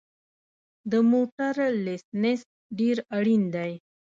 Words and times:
د 0.91 0.93
موټر 1.11 1.53
لېسنس 1.85 2.39
ډېر 2.79 2.97
اړین 3.17 3.43
دی 3.55 3.71